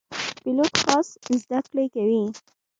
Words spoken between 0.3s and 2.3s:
پیلوټ خاص زده کړې کوي.